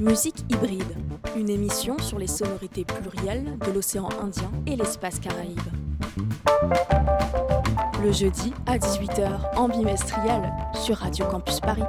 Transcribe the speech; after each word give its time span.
Musique 0.00 0.44
hybride, 0.48 0.96
une 1.36 1.50
émission 1.50 1.98
sur 1.98 2.18
les 2.18 2.26
sonorités 2.26 2.84
plurielles 2.84 3.58
de 3.66 3.72
l'océan 3.72 4.08
Indien 4.22 4.50
et 4.66 4.76
l'espace 4.76 5.18
Caraïbe. 5.18 5.58
Le 8.02 8.12
jeudi 8.12 8.52
à 8.66 8.78
18h 8.78 9.56
en 9.56 9.68
bimestriel 9.68 10.52
sur 10.74 10.96
Radio 10.96 11.26
Campus 11.26 11.60
Paris. 11.60 11.82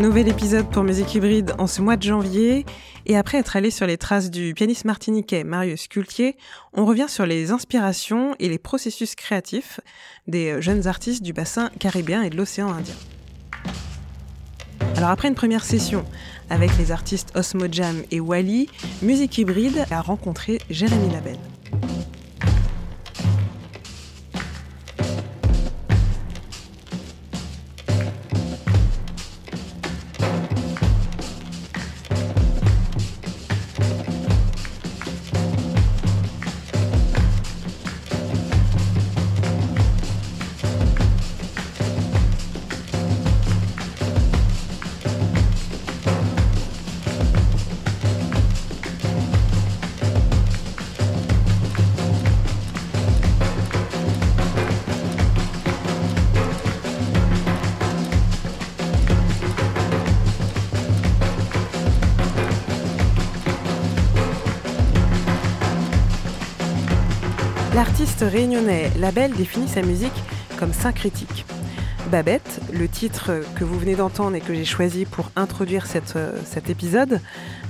Nouvel 0.00 0.28
épisode 0.28 0.66
pour 0.70 0.82
Musique 0.82 1.14
Hybride 1.14 1.52
en 1.58 1.66
ce 1.66 1.82
mois 1.82 1.98
de 1.98 2.02
janvier. 2.02 2.64
Et 3.04 3.18
après 3.18 3.36
être 3.36 3.56
allé 3.56 3.70
sur 3.70 3.86
les 3.86 3.98
traces 3.98 4.30
du 4.30 4.54
pianiste 4.54 4.86
martiniquais 4.86 5.44
Marius 5.44 5.88
Cultier, 5.88 6.38
on 6.72 6.86
revient 6.86 7.04
sur 7.06 7.26
les 7.26 7.50
inspirations 7.50 8.34
et 8.38 8.48
les 8.48 8.56
processus 8.58 9.14
créatifs 9.14 9.78
des 10.26 10.62
jeunes 10.62 10.86
artistes 10.86 11.22
du 11.22 11.34
bassin 11.34 11.68
caribéen 11.78 12.22
et 12.22 12.30
de 12.30 12.38
l'océan 12.38 12.72
Indien. 12.72 12.94
Alors 14.96 15.10
après 15.10 15.28
une 15.28 15.34
première 15.34 15.64
session 15.64 16.02
avec 16.48 16.70
les 16.78 16.92
artistes 16.92 17.36
Osmo 17.36 17.66
Jam 17.70 18.02
et 18.10 18.20
Wally, 18.20 18.70
Musique 19.02 19.36
Hybride 19.36 19.84
a 19.90 20.00
rencontré 20.00 20.60
Jérémy 20.70 21.12
Labelle. 21.12 21.49
L'artiste 67.80 68.20
réunionnais 68.20 68.90
Label 68.98 69.32
définit 69.32 69.66
sa 69.66 69.80
musique 69.80 70.12
comme 70.58 70.74
syncrétique. 70.74 71.46
Babette, 72.10 72.60
le 72.74 72.86
titre 72.88 73.42
que 73.58 73.64
vous 73.64 73.78
venez 73.78 73.94
d'entendre 73.94 74.36
et 74.36 74.42
que 74.42 74.52
j'ai 74.52 74.66
choisi 74.66 75.06
pour 75.06 75.30
introduire 75.34 75.86
euh, 76.16 76.38
cet 76.44 76.68
épisode, 76.68 77.22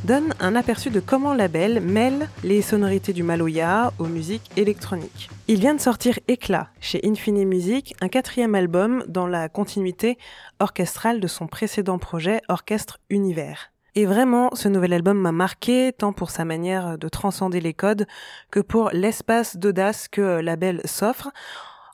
donne 0.03 0.35
un 0.41 0.57
aperçu 0.57 0.91
de 0.91 0.99
comment 0.99 1.33
Label 1.33 1.81
mêle 1.81 2.29
les 2.43 2.61
sonorités 2.61 3.13
du 3.13 3.23
Maloya 3.23 3.93
aux 4.01 4.07
musiques 4.07 4.51
électroniques. 4.57 5.31
Il 5.47 5.61
vient 5.61 5.75
de 5.75 5.81
sortir 5.81 6.19
Éclat 6.27 6.71
chez 6.81 7.01
Infini 7.05 7.47
Music, 7.47 7.95
un 8.01 8.09
quatrième 8.09 8.57
album 8.57 9.05
dans 9.07 9.29
la 9.29 9.49
continuité 9.49 10.19
orchestrale 10.59 11.21
de 11.21 11.29
son 11.29 11.47
précédent 11.47 11.99
projet 11.99 12.41
Orchestre 12.49 12.99
Univers. 13.11 13.71
Et 13.95 14.07
vraiment, 14.07 14.51
ce 14.55 14.69
nouvel 14.69 14.93
album 14.93 15.19
m'a 15.19 15.33
marqué, 15.33 15.93
tant 15.93 16.13
pour 16.13 16.31
sa 16.31 16.45
manière 16.45 16.97
de 16.97 17.09
transcender 17.09 17.61
les 17.61 17.75
codes 17.75 18.07
que 18.51 18.61
pour 18.61 18.91
l'espace 18.91 19.57
d'audace 19.57 20.07
que 20.09 20.41
Label 20.41 20.81
s'offre. 20.85 21.31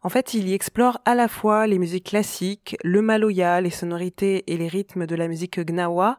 En 0.03 0.09
fait, 0.09 0.35
il 0.35 0.49
y 0.49 0.55
explore 0.55 1.01
à 1.05 1.15
la 1.15 1.27
fois 1.27 1.67
les 1.67 1.79
musiques 1.79 2.07
classiques, 2.07 2.77
le 2.85 3.03
maloya, 3.03 3.61
les 3.61 3.71
sonorités 3.71 4.45
et 4.53 4.57
les 4.57 4.69
rythmes 4.69 5.07
de 5.07 5.17
la 5.17 5.27
musique 5.27 5.59
gnawa, 5.59 6.19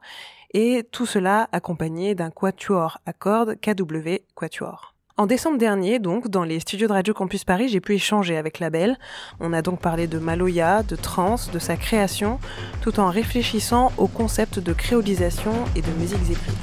et 0.53 0.87
tout 0.91 1.05
cela 1.05 1.47
accompagné 1.51 2.15
d'un 2.15 2.31
quatuor 2.31 2.99
à 3.05 3.13
cordes 3.13 3.55
KW 3.61 4.23
Quatuor. 4.35 4.96
En 5.19 5.25
décembre 5.25 5.57
dernier, 5.57 5.97
donc, 5.97 6.27
dans 6.27 6.43
les 6.43 6.59
studios 6.59 6.87
de 6.87 6.93
Radio 6.93 7.11
Campus 7.11 7.43
Paris, 7.43 7.69
j'ai 7.69 7.81
pu 7.81 7.95
échanger 7.95 8.37
avec 8.37 8.59
Label. 8.59 8.99
On 9.39 9.51
a 9.51 9.63
donc 9.63 9.81
parlé 9.81 10.05
de 10.05 10.19
Maloya, 10.19 10.83
de 10.83 10.95
trance, 10.95 11.49
de 11.49 11.57
sa 11.57 11.75
création, 11.75 12.39
tout 12.81 12.99
en 12.99 13.09
réfléchissant 13.09 13.91
au 13.97 14.05
concept 14.05 14.59
de 14.59 14.73
créolisation 14.73 15.53
et 15.75 15.81
de 15.81 15.89
musiques 15.99 16.19
hybrides. 16.29 16.53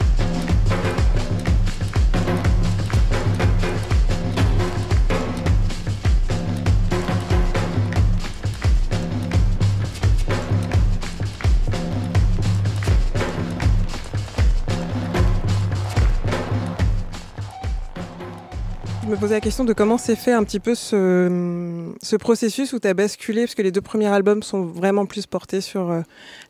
Je 19.05 19.11
me 19.11 19.17
posais 19.17 19.35
la 19.35 19.41
question 19.43 19.65
de 19.65 19.75
comment 19.75 19.99
s'est 19.99 20.17
fait 20.17 20.33
un 20.33 20.43
petit 20.45 20.61
peu 20.61 20.75
ce, 20.75 21.93
ce 22.01 22.17
processus 22.17 22.73
où 22.73 22.79
tu 22.81 22.89
as 22.89 22.95
basculé, 22.95 23.43
parce 23.43 23.55
que 23.55 23.61
les 23.61 23.71
deux 23.71 23.83
premiers 23.83 24.07
albums 24.07 24.43
sont 24.43 24.65
vraiment 24.65 25.05
plus 25.05 25.27
portés 25.27 25.61
sur 25.61 25.91
euh, 25.91 26.01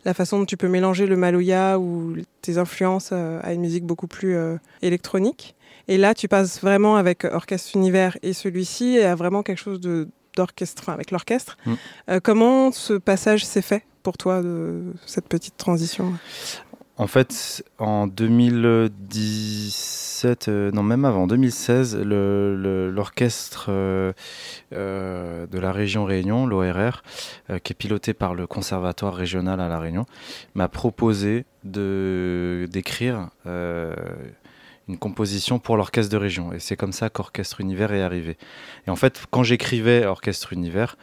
la 0.04 0.14
façon 0.14 0.38
dont 0.38 0.44
tu 0.44 0.56
peux 0.56 0.68
mélanger 0.68 1.06
le 1.06 1.16
maloya 1.16 1.80
ou 1.80 2.14
tes 2.42 2.58
influences 2.58 3.10
euh, 3.12 3.40
à 3.42 3.54
une 3.54 3.62
musique 3.62 3.84
beaucoup 3.84 4.06
plus 4.06 4.36
euh, 4.36 4.56
électronique. 4.82 5.56
Et 5.88 5.98
là, 5.98 6.14
tu 6.14 6.28
passes 6.28 6.60
vraiment 6.60 6.94
avec 6.94 7.24
Orchestre 7.24 7.72
Univers 7.74 8.16
et 8.22 8.32
celui-ci 8.32 9.00
à 9.00 9.16
vraiment 9.16 9.42
quelque 9.42 9.60
chose 9.60 9.80
de 9.80 10.06
d'orchestre, 10.36 10.88
avec 10.88 11.10
l'orchestre. 11.10 11.56
Mm. 11.66 11.72
Euh, 12.10 12.20
comment 12.22 12.72
ce 12.72 12.94
passage 12.94 13.44
s'est 13.44 13.62
fait 13.62 13.84
pour 14.02 14.18
toi, 14.18 14.42
de 14.42 14.82
cette 15.06 15.28
petite 15.28 15.56
transition? 15.56 16.12
En 16.96 17.08
fait, 17.08 17.64
en 17.78 18.06
2017, 18.06 20.46
euh, 20.48 20.70
non 20.70 20.84
même 20.84 21.04
avant, 21.04 21.26
2016, 21.26 21.96
le- 21.96 22.54
le- 22.56 22.88
l'orchestre 22.88 23.66
euh, 23.68 24.12
euh, 24.72 25.44
de 25.48 25.58
la 25.58 25.72
région 25.72 26.04
Réunion, 26.04 26.46
l'ORR, 26.46 27.02
euh, 27.50 27.58
qui 27.58 27.72
est 27.72 27.76
piloté 27.76 28.14
par 28.14 28.36
le 28.36 28.46
conservatoire 28.46 29.12
régional 29.14 29.60
à 29.60 29.66
La 29.66 29.80
Réunion, 29.80 30.06
m'a 30.54 30.68
proposé 30.68 31.46
d'écrire 31.64 33.30
une 34.86 34.98
composition 34.98 35.58
pour 35.58 35.76
l'orchestre 35.76 36.12
de 36.12 36.16
région. 36.18 36.52
Et 36.52 36.60
c'est 36.60 36.76
comme 36.76 36.92
ça 36.92 37.10
qu'Orchestre 37.10 37.60
Univers 37.60 37.92
est 37.92 38.02
arrivé. 38.02 38.36
Et 38.86 38.90
en 38.90 38.96
fait, 38.96 39.24
quand 39.32 39.42
j'écrivais 39.42 40.06
Orchestre 40.06 40.52
Univers, 40.52 40.96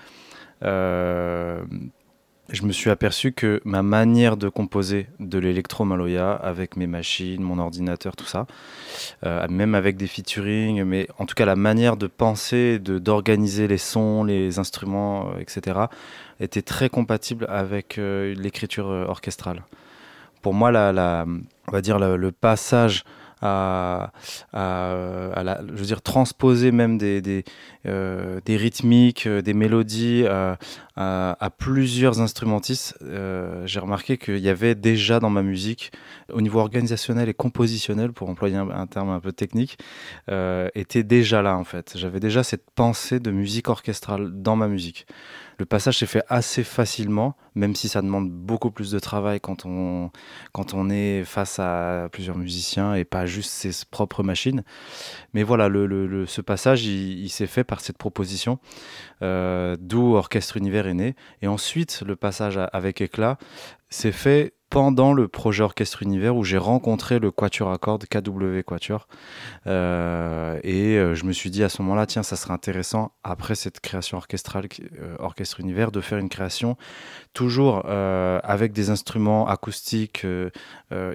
je 2.52 2.64
me 2.64 2.72
suis 2.72 2.90
aperçu 2.90 3.32
que 3.32 3.62
ma 3.64 3.82
manière 3.82 4.36
de 4.38 4.50
composer 4.50 5.08
de 5.20 5.40
l'électro-maloya 5.40 6.32
avec 6.32 6.76
mes 6.76 6.88
machines, 6.88 7.42
mon 7.42 7.60
ordinateur, 7.60 8.16
tout 8.16 8.26
ça, 8.26 8.46
euh, 9.26 9.48
même 9.50 9.74
avec 9.74 9.98
des 9.98 10.08
featuring, 10.08 10.84
mais 10.84 11.08
en 11.18 11.26
tout 11.26 11.36
cas 11.36 11.46
la 11.46 11.56
manière 11.56 11.98
de 11.98 12.08
penser, 12.08 12.80
de 12.80 13.00
d'organiser 13.00 13.68
les 13.68 13.78
sons, 13.78 14.24
les 14.24 14.60
instruments, 14.60 15.30
euh, 15.30 15.40
etc., 15.40 15.80
était 16.40 16.62
très 16.62 16.90
compatible 16.90 17.46
avec 17.50 17.98
euh, 17.98 18.36
l'écriture 18.36 18.88
orchestrale. 18.88 19.64
Pour 20.42 20.54
moi, 20.54 20.72
la, 20.72 21.26
on 21.68 21.72
va 21.72 21.82
dire 21.82 22.00
le 22.00 22.32
passage 22.32 23.04
à, 23.42 24.12
à- 24.54 25.62
je 25.68 25.74
veux 25.74 25.86
dire 25.86 26.02
transposer 26.02 26.72
même 26.72 26.98
des, 26.98 27.22
des, 27.22 27.44
euh, 27.86 28.40
rythmiques, 28.48 29.28
euh, 29.28 29.42
des 29.42 29.54
mélodies 29.54 30.26
à, 30.28 30.58
à- 30.96 31.50
plusieurs 31.50 32.22
instrumentistes, 32.22 32.98
euh, 33.04 33.66
j'ai 33.66 33.80
remarqué 33.80 34.18
qu'il 34.18 34.38
y 34.40 34.50
avait 34.50 34.76
déjà 34.76 35.20
dans 35.20 35.30
ma 35.30 35.42
musique, 35.42 35.92
au 36.32 36.42
niveau 36.42 36.60
organisationnel 36.60 37.30
et 37.30 37.34
compositionnel, 37.34 38.12
pour 38.12 38.30
employer 38.30 38.58
un, 38.58 38.88
terme 38.88 39.10
un 39.10 39.20
peu 39.20 39.32
technique, 39.32 39.78
euh, 40.30 40.70
était 40.76 41.04
déjà 41.04 41.42
là 41.42 41.58
en 41.58 41.64
fait. 41.64 41.94
J'avais 41.96 42.20
déjà 42.20 42.44
cette 42.44 42.70
pensée 42.76 43.20
de 43.20 43.32
musique 43.32 43.70
orchestrale 43.70 44.30
dans 44.42 44.56
ma 44.56 44.68
musique. 44.68 45.06
Le 45.62 45.66
passage 45.66 46.00
s'est 46.00 46.08
fait 46.08 46.24
assez 46.28 46.64
facilement, 46.64 47.38
même 47.54 47.76
si 47.76 47.88
ça 47.88 48.02
demande 48.02 48.32
beaucoup 48.32 48.72
plus 48.72 48.90
de 48.90 48.98
travail 48.98 49.40
quand 49.40 49.68
on, 49.68 50.10
quand 50.54 50.74
est 50.90 51.24
face 51.24 51.60
à 51.60 52.10
plusieurs 52.12 52.36
musiciens 52.36 52.96
et 52.96 53.06
pas 53.06 53.28
juste 53.28 53.52
ses 53.52 53.86
propres 53.92 54.24
machines. 54.24 54.64
Mais 55.36 55.44
voilà, 55.44 55.70
le, 55.70 56.26
ce 56.26 56.42
passage, 56.42 56.86
il, 56.86 57.30
s'est 57.30 57.46
fait 57.46 57.64
par 57.64 57.80
cette 57.82 58.00
proposition, 58.00 58.58
euh, 59.22 59.78
d'où 59.80 60.16
Orchestre 60.16 60.58
Univers 60.58 60.88
est 60.88 60.96
né. 60.96 61.16
Et 61.44 61.48
ensuite, 61.48 62.02
le 62.08 62.16
passage 62.16 62.60
avec 62.74 63.00
Éclat 63.00 63.38
s'est 63.92 64.12
fait 64.12 64.56
pendant 64.72 65.12
le 65.12 65.28
projet 65.28 65.64
Orchestre 65.64 66.02
Univers 66.02 66.34
où 66.34 66.46
j'ai 66.46 66.58
rencontré 66.58 67.20
le 67.20 67.30
Quatuor 67.30 67.78
cordes 67.78 68.06
KW 68.06 68.62
Quatuor. 68.66 69.10
Euh, 69.68 70.58
et 70.64 70.98
euh, 70.98 71.14
je 71.14 71.26
me 71.26 71.34
suis 71.34 71.50
dit 71.50 71.62
à 71.62 71.68
ce 71.68 71.82
moment-là, 71.82 72.06
tiens, 72.06 72.24
ça 72.24 72.38
serait 72.38 72.54
intéressant, 72.54 73.12
après 73.22 73.56
cette 73.56 73.82
création 73.82 74.18
orchestrale, 74.18 74.70
euh, 75.02 75.18
Orchestre 75.20 75.60
Univers, 75.60 75.92
de 75.92 76.00
faire 76.00 76.20
une 76.20 76.30
création 76.30 76.78
toujours 77.34 77.86
avec 77.86 78.72
des 78.72 78.90
instruments 78.90 79.48
acoustiques 79.48 80.26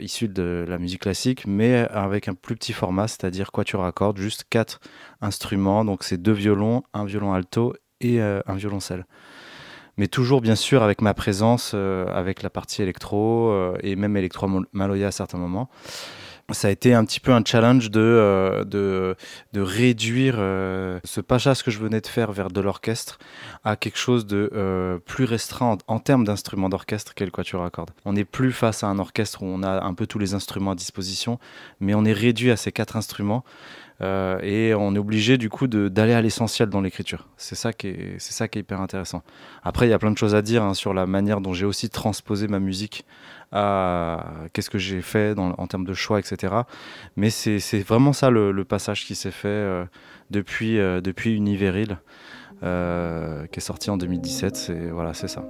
issus 0.01 0.29
de 0.29 0.65
la 0.69 0.79
musique 0.79 1.03
classique, 1.03 1.47
mais 1.47 1.89
avec 1.91 2.29
un 2.29 2.35
plus 2.35 2.57
petit 2.57 2.75
format, 2.75 3.09
c'est-à-dire 3.09 3.53
Quatuor 3.53 3.85
à 3.85 3.93
cordes, 3.93 4.19
juste 4.19 4.45
quatre 4.51 4.81
instruments. 5.23 5.85
Donc 5.85 6.05
c'est 6.05 6.21
deux 6.21 6.33
violons, 6.33 6.83
un 6.93 7.07
violon 7.07 7.33
alto 7.33 7.75
et 8.03 8.21
un 8.21 8.55
violoncelle. 8.55 9.07
Mais 9.97 10.09
toujours 10.09 10.41
bien 10.41 10.57
sûr 10.57 10.83
avec 10.83 11.01
ma 11.01 11.15
présence, 11.15 11.75
avec 11.75 12.43
la 12.43 12.51
partie 12.51 12.83
électro 12.83 13.75
et 13.83 13.97
même 13.97 14.17
électro-maloya 14.17 15.09
à 15.09 15.11
certains 15.11 15.39
moments 15.39 15.71
ça 16.55 16.69
a 16.69 16.71
été 16.71 16.95
un 16.95 17.05
petit 17.05 17.19
peu 17.19 17.33
un 17.33 17.43
challenge 17.45 17.91
de, 17.91 18.01
euh, 18.01 18.65
de, 18.65 19.17
de, 19.53 19.61
réduire 19.61 20.37
euh, 20.39 21.01
ce 21.05 21.21
passage 21.21 21.63
que 21.63 21.71
je 21.71 21.79
venais 21.79 22.01
de 22.01 22.07
faire 22.07 22.31
vers 22.31 22.51
de 22.51 22.61
l'orchestre 22.61 23.19
à 23.65 23.77
quelque 23.77 23.99
chose 23.99 24.27
de 24.27 24.51
euh, 24.55 24.99
plus 24.99 25.25
restreint 25.25 25.77
en, 25.87 25.99
termes 25.99 26.25
d'instruments 26.25 26.69
d'orchestre 26.69 27.15
qu'est 27.15 27.25
le 27.25 27.31
quatuor 27.31 27.65
à 27.65 27.71
cordes. 27.71 27.91
On 28.05 28.13
n'est 28.13 28.25
plus 28.25 28.53
face 28.53 28.85
à 28.85 28.87
un 28.87 28.99
orchestre 28.99 29.43
où 29.43 29.47
on 29.47 29.63
a 29.63 29.85
un 29.85 29.95
peu 29.95 30.07
tous 30.07 30.19
les 30.19 30.35
instruments 30.35 30.73
à 30.73 30.77
disposition, 30.77 31.39
mais 31.81 31.95
on 31.95 32.05
est 32.05 32.13
réduit 32.13 32.51
à 32.51 32.57
ces 32.57 32.71
quatre 32.71 32.97
instruments. 32.97 33.45
Et 34.01 34.75
on 34.75 34.95
est 34.95 34.99
obligé 34.99 35.39
du 35.39 35.49
coup 35.49 35.67
d'aller 35.67 36.13
à 36.13 36.21
l'essentiel 36.21 36.69
dans 36.69 36.81
l'écriture. 36.81 37.29
C'est 37.37 37.55
ça 37.55 37.73
qui 37.73 37.89
est 37.89 38.19
ça 38.19 38.49
qui 38.49 38.59
est 38.59 38.61
hyper 38.61 38.81
intéressant. 38.81 39.23
Après, 39.63 39.87
il 39.87 39.91
y 39.91 39.95
a 39.95 39.99
plein 39.99 40.11
de 40.11 40.19
choses 40.19 40.35
à 40.35 40.43
dire 40.43 40.63
hein, 40.63 40.75
sur 40.75 40.93
la 40.93 41.07
manière 41.07 41.41
dont 41.41 41.55
j'ai 41.55 41.65
aussi 41.65 41.89
transposé 41.89 42.49
ma 42.49 42.59
musique 42.59 43.05
à 43.53 44.25
qu'est-ce 44.53 44.71
que 44.71 44.79
j'ai 44.79 45.03
fait 45.03 45.39
en 45.39 45.67
termes 45.67 45.85
de 45.85 45.95
choix, 45.95 46.19
etc. 46.19 46.55
Mais 47.17 47.31
c'est 47.31 47.79
vraiment 47.81 48.13
ça 48.13 48.31
le, 48.31 48.65
passage 48.65 49.05
qui 49.05 49.15
s'est 49.15 49.31
fait 49.31 49.49
euh, 49.49 49.85
depuis, 50.31 50.79
euh, 50.79 51.01
depuis 51.01 51.35
Univeril, 51.35 51.99
euh, 52.63 53.47
qui 53.47 53.59
est 53.59 53.63
sorti 53.63 53.91
en 53.91 53.97
2017. 53.97 54.73
Voilà, 54.93 55.15
c'est 55.15 55.29
ça. 55.29 55.45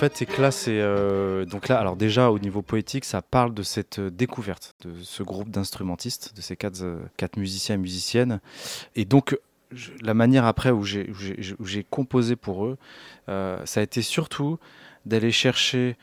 Fait, 0.00 0.16
c'est 0.16 0.26
que 0.26 0.40
là, 0.40 0.50
c'est 0.50 0.80
euh, 0.80 1.44
donc 1.44 1.68
là, 1.68 1.78
alors 1.78 1.94
déjà 1.94 2.30
au 2.30 2.38
niveau 2.38 2.62
poétique, 2.62 3.04
ça 3.04 3.20
parle 3.20 3.52
de 3.52 3.62
cette 3.62 3.98
euh, 3.98 4.10
découverte 4.10 4.74
de 4.82 4.94
ce 5.02 5.22
groupe 5.22 5.50
d'instrumentistes, 5.50 6.34
de 6.34 6.40
ces 6.40 6.56
quatre, 6.56 6.82
euh, 6.82 7.28
musiciens 7.36 7.74
et 7.74 7.78
musiciennes, 7.78 8.40
et 8.96 9.04
donc 9.04 9.38
la 10.02 10.14
manière 10.14 10.46
après 10.46 10.70
où 10.70 10.82
j'ai 10.84 11.86
composé 11.90 12.34
pour 12.34 12.66
eux, 12.66 12.76
ça 13.28 13.80
a 13.80 13.82
été 13.84 14.02
surtout 14.02 14.58
d'aller 15.06 15.30
chercher 15.30 15.96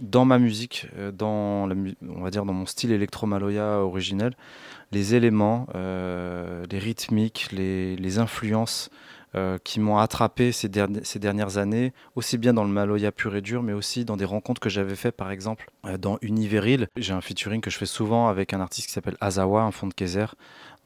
dans 0.00 0.24
ma 0.24 0.38
musique, 0.38 0.86
dans 1.12 1.68
on 1.70 2.22
va 2.22 2.30
dire 2.30 2.46
dans 2.46 2.54
mon 2.54 2.64
style 2.64 2.90
électro-maloya 2.92 3.80
originel, 3.80 4.32
les 4.92 5.14
éléments, 5.14 5.66
les 5.74 6.78
rythmiques, 6.78 7.50
les 7.52 8.18
influences 8.18 8.88
euh, 9.36 9.58
qui 9.62 9.78
m'ont 9.78 9.98
attrapé 9.98 10.50
ces, 10.50 10.68
dernières 10.68 11.58
années, 11.58 11.92
aussi 12.16 12.36
bien 12.36 12.52
dans 12.52 12.64
le 12.64 12.70
Maloya 12.70 13.12
pur 13.12 13.36
et 13.36 13.40
dur, 13.40 13.62
mais 13.62 13.72
aussi 13.72 14.04
dans 14.04 14.16
des 14.16 14.24
rencontres 14.24 14.60
que 14.60 14.68
j'avais 14.68 14.96
fait, 14.96 15.12
par 15.12 15.30
exemple, 15.30 15.70
euh, 15.86 15.98
dans 15.98 16.18
Univeril. 16.20 16.88
J'ai 16.96 17.12
un 17.12 17.20
featuring 17.20 17.60
que 17.60 17.70
je 17.70 17.78
fais 17.78 17.86
souvent 17.86 18.28
avec 18.28 18.52
un 18.54 18.60
artiste 18.60 18.88
qui 18.88 18.92
s'appelle 18.92 19.16
Azawa, 19.20 19.62
un 19.62 19.70
fond 19.70 19.86
de 19.86 19.94
Kaiser, 19.94 20.26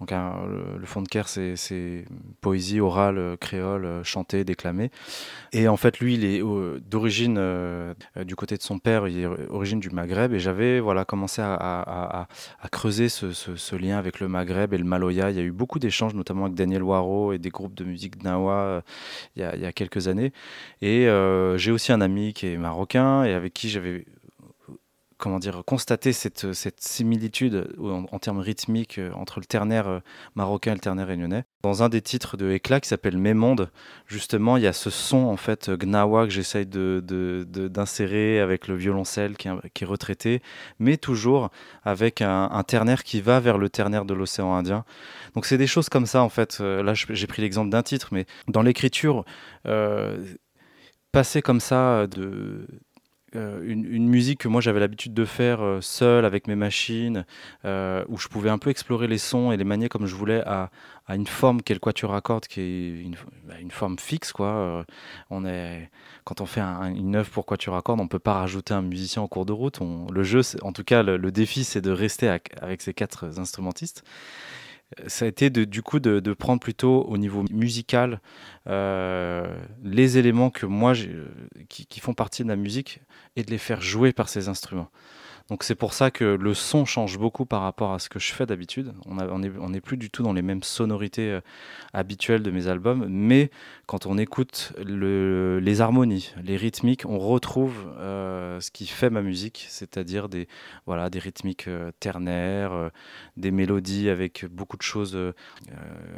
donc 0.01 0.11
le, 0.11 0.87
fond 0.87 1.03
de 1.03 1.09
Caire, 1.09 1.29
c'est 1.29 2.05
poésie 2.41 2.81
orale, 2.81 3.19
euh, 3.19 3.37
créole, 3.37 3.85
euh, 3.85 4.05
chantée, 4.05 4.45
déclamée. 4.45 4.91
Et 5.53 5.69
en 5.69 5.77
fait, 5.77 6.01
lui, 6.01 6.15
il 6.15 6.25
est 6.25 6.43
d'origine 6.91 7.37
euh, 7.39 7.95
du 8.25 8.35
côté 8.35 8.57
de 8.57 8.63
son 8.63 8.79
père, 8.79 9.07
il 9.07 9.21
est 9.21 9.27
origine 9.51 9.79
du 9.79 9.91
Maghreb. 9.91 10.33
Et 10.33 10.41
j'avais 10.41 10.81
voilà 10.81 11.05
commencé 11.05 11.41
à, 11.43 12.27
creuser 12.73 13.09
ce, 13.09 13.77
lien 13.77 13.97
avec 13.99 14.21
le 14.21 14.29
Maghreb 14.29 14.75
et 14.75 14.79
le 14.79 14.85
Maloya. 14.85 15.31
Il 15.31 15.37
y 15.37 15.41
a 15.41 15.43
eu 15.43 15.53
beaucoup 15.53 15.79
d'échanges, 15.79 16.15
notamment 16.15 16.47
avec 16.47 16.57
Daniel 16.57 16.83
Waro 16.83 17.33
et 17.33 17.39
des 17.39 17.51
groupes 17.51 17.75
de 17.75 17.85
musique 17.85 18.23
Nawa 18.25 18.83
il, 19.37 19.43
y 19.43 19.45
a, 19.45 19.73
quelques 19.73 20.09
années. 20.09 20.33
Et 20.83 21.07
j'ai 21.57 21.71
aussi 21.71 21.93
un 21.93 22.01
ami 22.01 22.33
qui 22.33 22.49
est 22.49 22.57
marocain 22.57 23.25
et 23.25 23.33
avec 23.33 23.55
qui 23.55 23.69
j'avais 23.69 24.05
comment 25.25 25.39
dire, 25.39 25.63
constater 25.65 26.13
cette, 26.13 26.45
similitude 26.81 27.75
en, 27.81 28.19
termes 28.19 28.41
rythmiques 28.41 28.99
euh, 28.99 29.11
entre 29.15 29.41
le 29.41 29.47
ternaire 29.47 29.89
euh, 29.89 30.01
marocain 30.35 30.73
et 30.73 30.75
le 30.75 30.81
ternaire 30.81 31.07
réunionnais. 31.07 31.45
Dans 31.63 31.83
un 31.83 31.89
des 31.89 32.03
titres 32.03 32.37
de 32.37 32.51
Éclat 32.51 32.79
qui 32.81 32.91
s'appelle 32.91 33.17
Mémonde, 33.17 33.71
justement, 34.07 34.59
il 34.59 34.65
y 34.65 34.67
a 34.67 34.75
ce 34.75 34.91
son 34.91 35.25
en 35.25 35.39
fait 35.39 35.71
gnawa 35.71 36.25
que 36.25 36.31
j'essaye 36.31 36.67
d'insérer 36.67 38.39
avec 38.39 38.69
le 38.69 38.77
violoncelle 38.77 39.39
qui 39.39 39.49
est, 39.49 39.85
retraité, 39.87 40.43
mais 40.79 40.99
toujours 40.99 41.49
avec 41.85 42.21
un, 42.21 42.63
ternaire 42.67 43.03
qui 43.03 43.23
va 43.23 43.41
vers 43.41 43.57
le 43.57 43.71
ternaire 43.71 44.05
de 44.05 44.13
l'océan 44.13 44.55
Indien. 44.55 44.85
Donc 45.35 45.47
c'est 45.47 45.57
des 45.57 45.67
choses 45.67 45.89
comme 45.89 46.05
ça 46.05 46.23
en 46.23 46.29
fait. 46.29 46.59
Euh, 46.61 46.83
là, 46.83 46.93
j'ai 46.93 47.27
pris 47.27 47.41
l'exemple 47.41 47.71
d'un 47.71 47.83
titre, 47.83 48.09
mais 48.13 48.27
dans 48.47 48.61
l'écriture, 48.61 49.25
passer 51.13 51.41
comme 51.41 51.61
ça 51.61 52.07
de 52.09 52.67
euh, 53.37 53.61
une, 53.65 54.09
musique 54.09 54.41
que 54.41 54.49
moi 54.49 54.61
j'avais 54.61 54.81
l'habitude 54.81 55.15
de 55.15 55.25
faire 55.25 55.63
euh, 55.63 55.81
seul 55.81 56.25
avec 56.25 56.47
mes 56.47 56.55
machines, 56.55 57.25
euh, 57.65 58.05
où 58.09 58.19
je 58.19 58.29
pouvais 58.29 58.51
un 58.51 58.59
peu 58.59 58.71
explorer 58.71 59.07
les 59.07 59.19
sons 59.19 59.51
et 59.51 59.57
les 59.57 59.65
manier 59.65 59.89
comme 59.89 60.07
je 60.07 60.15
voulais 60.15 60.43
à, 60.47 60.71
une 61.09 61.27
forme 61.27 61.61
qu'est 61.61 61.75
le 61.75 61.81
quatuor 61.81 62.15
à 62.15 62.21
cordes, 62.21 62.47
qui 62.47 62.61
est 62.61 63.03
une, 63.03 63.17
bah, 63.45 63.55
forme 63.71 63.99
fixe. 63.99 64.33
Quoi. 64.33 64.87
on 65.31 65.45
est, 65.45 65.91
quand 66.25 66.41
on 66.41 66.47
fait 66.47 66.61
une 66.61 67.17
œuvre 67.17 67.31
pour 67.31 67.45
quatuor 67.45 67.77
à 67.77 67.83
cordes, 67.83 68.01
on 68.01 68.05
ne 68.05 68.09
peut 68.09 68.19
pas 68.19 68.35
rajouter 68.35 68.73
un 68.73 68.83
musicien 68.83 69.21
en 69.21 69.29
cours 69.29 69.45
de 69.45 69.53
route. 69.53 69.81
le 69.81 70.23
jeu, 70.23 70.41
en 70.63 70.73
tout 70.73 70.85
cas, 70.85 71.03
le, 71.03 71.31
défi, 71.31 71.65
c'est 71.65 71.83
de 71.83 71.91
rester 71.91 72.29
avec 72.29 72.81
ces 72.81 72.95
quatre 72.95 73.39
instrumentistes 73.39 74.03
ça 75.07 75.25
a 75.25 75.29
été 75.29 75.51
de, 75.51 75.65
du 75.65 75.83
coup 75.83 76.01
de, 76.01 76.33
prendre 76.33 76.61
plutôt 76.61 77.05
au 77.05 77.17
niveau 77.17 77.45
musical 77.51 78.21
euh, 78.69 79.47
les 79.83 80.19
éléments 80.19 80.51
qui, 80.51 81.87
qui, 81.87 82.01
font 82.01 82.15
partie 82.15 82.43
de 82.43 82.49
la 82.49 82.57
musique 82.57 83.01
et 83.37 83.43
de 83.43 83.51
les 83.51 83.59
faire 83.59 83.81
jouer 83.81 84.13
par 84.13 84.29
ces 84.29 84.49
instruments. 84.49 84.91
Donc 85.51 85.63
c'est 85.63 85.75
pour 85.75 85.93
ça 85.93 86.11
que 86.11 86.25
le 86.25 86.55
son 86.55 86.87
change 86.87 87.19
beaucoup 87.19 87.45
par 87.45 87.61
rapport 87.61 87.93
à 87.93 87.99
ce 87.99 88.09
que 88.09 88.19
je 88.19 88.33
fais 88.33 88.47
d'habitude. 88.47 88.95
On 89.05 89.69
n'est 89.69 89.81
plus 89.83 89.99
du 89.99 90.09
tout 90.09 90.23
dans 90.23 90.33
les 90.33 90.41
mêmes 90.41 90.63
sonorités 90.63 91.31
euh, 91.31 91.41
habituelles 91.93 92.43
de 92.43 92.51
mes 92.51 92.67
albums, 92.67 93.07
mais 93.11 93.51
quand 93.85 94.07
on 94.07 94.17
écoute 94.17 94.73
le, 94.83 95.61
les 95.61 95.83
harmonies, 95.83 96.33
les 96.43 96.57
rythmiques, 96.57 97.05
on 97.07 97.19
retrouve 97.19 97.75
euh, 97.99 98.59
ce 98.61 98.71
qui 98.71 98.87
fait 98.87 99.11
ma 99.11 99.21
musique, 99.21 99.67
c'est-à-dire 99.69 100.31
des, 100.31 100.49
voilà, 100.87 101.11
des 101.11 101.19
rythmiques 101.19 101.69
euh, 101.69 101.91
ternaires, 102.01 102.91
des 103.37 103.51
mélodies 103.51 104.09
avec 104.09 104.47
beaucoup 104.51 104.79
de 104.79 104.83
choses 104.83 105.19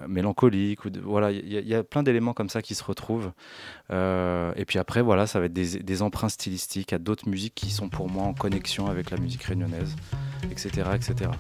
mélancoliques. 0.07 0.87
Voilà, 1.03 1.33
il 1.33 1.49
y, 1.49 1.75
a 1.75 1.83
plein 1.83 2.05
d'éléments 2.05 2.33
comme 2.33 2.49
ça 2.49 2.63
qui 2.63 2.77
se 2.77 2.85
retrouvent. 2.85 3.33
et 3.91 4.65
puis 4.67 4.79
après, 4.79 5.03
voilà, 5.03 5.27
ça 5.27 5.41
va 5.41 5.47
être 5.47 5.53
des, 5.53 5.81
des 5.81 6.03
emprunts 6.03 6.29
stylistiques 6.29 6.93
à 6.93 6.99
d'autres 6.99 7.29
musiques 7.29 7.55
qui 7.57 7.71
sont 7.71 7.89
pour 7.89 8.09
moi 8.09 8.25
en 8.25 8.35
connexion 8.35 8.87
avec 8.87 9.11
la 9.11 9.16
musique 9.17 9.43
réunionnaise, 9.43 9.95
etc. 10.51 10.89
etc. 10.95 11.31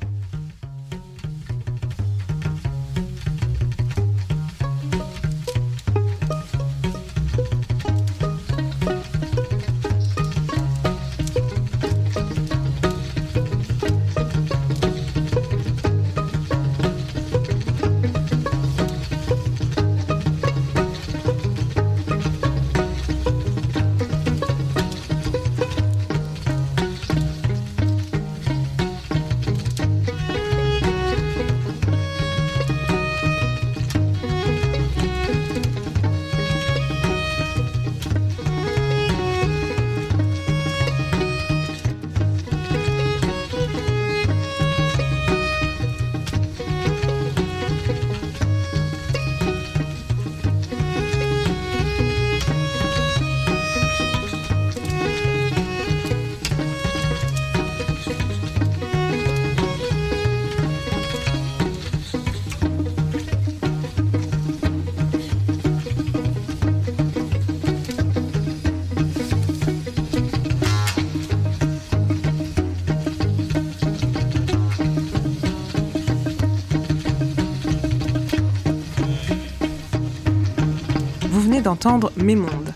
d'entendre 81.37 82.13
Mes 82.17 82.35
Mondes. 82.35 82.73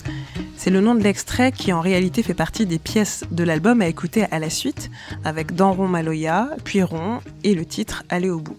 C'est 0.54 0.68
le 0.68 0.82
nom 0.82 0.94
de 0.94 1.02
l'extrait 1.02 1.50
qui 1.50 1.72
en 1.72 1.80
réalité 1.80 2.22
fait 2.22 2.34
partie 2.34 2.66
des 2.66 2.78
pièces 2.78 3.24
de 3.30 3.42
l'album 3.42 3.80
à 3.80 3.86
écouter 3.86 4.26
à 4.30 4.38
la 4.38 4.50
suite, 4.50 4.90
avec 5.24 5.54
Danron 5.54 5.88
Maloya, 5.88 6.50
puis 6.62 6.82
Ron 6.82 7.20
et 7.42 7.54
le 7.54 7.64
titre 7.64 8.04
Aller 8.10 8.28
au 8.28 8.38
bout. 8.38 8.58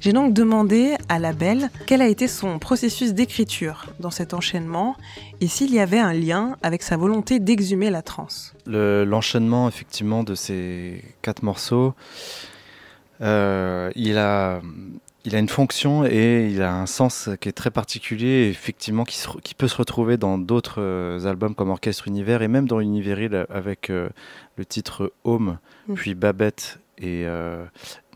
J'ai 0.00 0.14
donc 0.14 0.32
demandé 0.32 0.96
à 1.10 1.18
la 1.18 1.34
belle 1.34 1.68
quel 1.86 2.00
a 2.00 2.08
été 2.08 2.28
son 2.28 2.58
processus 2.58 3.12
d'écriture 3.12 3.86
dans 4.00 4.10
cet 4.10 4.32
enchaînement 4.32 4.96
et 5.42 5.48
s'il 5.48 5.72
y 5.74 5.80
avait 5.80 5.98
un 5.98 6.14
lien 6.14 6.56
avec 6.62 6.82
sa 6.82 6.96
volonté 6.96 7.40
d'exhumer 7.40 7.90
la 7.90 8.00
trance. 8.00 8.54
L'enchaînement 8.66 9.68
effectivement 9.68 10.24
de 10.24 10.34
ces 10.34 11.04
quatre 11.20 11.42
morceaux, 11.42 11.92
euh, 13.20 13.90
il, 13.96 14.16
a, 14.16 14.62
il 15.24 15.36
a 15.36 15.38
une 15.38 15.48
fonction 15.48 16.04
et 16.04 16.48
il 16.50 16.62
a 16.62 16.74
un 16.74 16.86
sens 16.86 17.28
qui 17.40 17.48
est 17.48 17.52
très 17.52 17.70
particulier, 17.70 18.48
effectivement, 18.50 19.04
qui, 19.04 19.20
qui 19.42 19.54
peut 19.54 19.68
se 19.68 19.76
retrouver 19.76 20.16
dans 20.16 20.38
d'autres 20.38 20.80
euh, 20.80 21.26
albums 21.26 21.54
comme 21.54 21.70
Orchestre 21.70 22.08
Univers 22.08 22.42
et 22.42 22.48
même 22.48 22.66
dans 22.66 22.80
Univéril 22.80 23.46
avec 23.50 23.90
euh, 23.90 24.08
le 24.56 24.64
titre 24.64 25.12
Home, 25.24 25.58
mm. 25.88 25.94
puis 25.94 26.14
Babette 26.14 26.78
et 26.98 27.26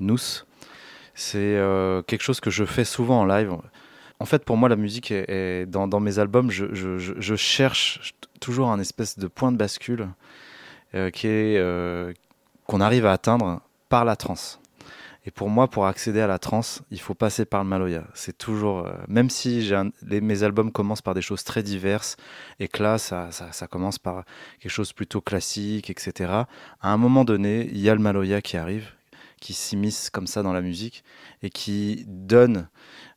Nous. 0.00 0.44
C'est 1.14 1.38
euh, 1.38 2.02
quelque 2.02 2.22
chose 2.22 2.40
que 2.40 2.50
je 2.50 2.64
fais 2.64 2.84
souvent 2.84 3.20
en 3.20 3.24
live. 3.24 3.52
En 4.18 4.24
fait, 4.24 4.44
pour 4.44 4.56
moi, 4.56 4.68
la 4.68 4.76
musique 4.76 5.10
est, 5.10 5.66
dans, 5.66 6.00
mes 6.00 6.18
albums, 6.18 6.50
je, 6.50 7.36
cherche 7.36 8.14
toujours 8.40 8.70
un 8.70 8.80
espèce 8.80 9.18
de 9.18 9.26
point 9.28 9.52
de 9.52 9.56
bascule 9.56 10.08
euh, 10.94 11.10
qui 11.10 11.26
est 11.26 11.56
euh, 11.58 12.12
qu'on 12.66 12.80
arrive 12.80 13.06
à 13.06 13.12
atteindre 13.12 13.60
par 13.88 14.04
la 14.04 14.16
trance. 14.16 14.60
Et 15.26 15.30
pour 15.30 15.48
moi, 15.48 15.68
pour 15.68 15.86
accéder 15.86 16.20
à 16.20 16.26
la 16.26 16.38
trance, 16.38 16.82
il 16.90 17.00
faut 17.00 17.14
passer 17.14 17.44
par 17.46 17.62
le 17.62 17.68
Maloya. 17.68 18.04
C'est 18.12 18.36
toujours, 18.36 18.86
même 19.08 19.30
si 19.30 19.72
mes 20.02 20.42
albums 20.42 20.70
commencent 20.70 21.00
par 21.00 21.14
des 21.14 21.22
choses 21.22 21.44
très 21.44 21.62
diverses, 21.62 22.16
et 22.60 22.68
que 22.68 22.82
là, 22.82 22.98
ça, 22.98 23.30
commence 23.70 23.98
par 23.98 24.24
quelque 24.60 24.70
chose 24.70 24.92
plutôt 24.92 25.22
classique, 25.22 25.88
etc. 25.88 26.30
À 26.80 26.92
un 26.92 26.98
moment 26.98 27.24
donné, 27.24 27.68
il 27.72 27.78
y 27.78 27.88
a 27.88 27.94
le 27.94 28.00
Maloya 28.00 28.42
qui 28.42 28.58
arrive, 28.58 28.92
qui 29.44 29.52
s'immisce 29.52 30.08
comme 30.08 30.26
ça 30.26 30.42
dans 30.42 30.54
la 30.54 30.62
musique 30.62 31.04
et 31.42 31.50
qui 31.50 32.06
donne 32.08 32.68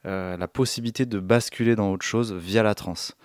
euh, 0.06 0.36
la 0.36 0.50
possibilité 0.50 1.06
de 1.06 1.20
basculer 1.20 1.76
dans 1.78 1.90
autre 1.90 2.06
chose 2.06 2.34
via 2.34 2.64
la 2.64 2.76
trance. 2.76 3.16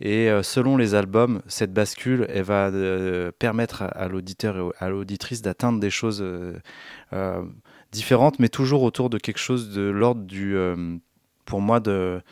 Et 0.00 0.30
euh, 0.30 0.42
selon 0.42 0.78
les 0.78 0.94
albums, 0.94 1.42
cette 1.48 1.74
bascule, 1.74 2.26
elle 2.30 2.44
va 2.44 2.68
euh, 2.68 3.30
permettre 3.38 3.82
à, 3.82 4.08
l'auditeur 4.08 4.56
et 4.56 4.84
à 4.84 4.88
l'auditrice 4.88 5.42
d'atteindre 5.42 5.80
des 5.80 5.90
choses 5.90 6.24
différentes, 7.96 8.38
mais 8.38 8.48
toujours 8.48 8.82
autour 8.82 9.10
de 9.10 9.18
quelque 9.18 9.38
chose 9.38 9.70
de 9.70 9.82
l'ordre 9.82 10.22
du, 10.22 10.56
pour 11.46 11.60
moi, 11.60 11.80
de 11.80 12.22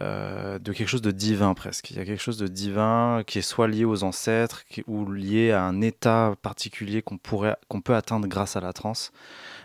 euh, 0.00 0.60
de 0.60 0.72
quelque 0.72 0.86
chose 0.86 1.02
de 1.02 1.10
divin 1.10 1.54
presque. 1.54 1.90
Il 1.90 1.96
y 1.96 2.00
a 2.00 2.04
quelque 2.04 2.22
chose 2.22 2.36
de 2.36 2.46
divin 2.46 3.24
qui 3.26 3.40
est 3.40 3.42
soit 3.42 3.66
lié 3.66 3.84
aux 3.84 4.04
ancêtres 4.04 4.62
ou 4.86 5.10
lié 5.10 5.50
à 5.50 5.64
un 5.64 5.80
état 5.80 6.36
particulier 6.40 7.02
qu'on 7.02 7.18
pourrait 7.18 7.56
qu'on 7.66 7.80
peut 7.80 7.96
atteindre 7.96 8.28
grâce 8.28 8.54
à 8.54 8.60
la 8.60 8.72
transe. 8.72 9.10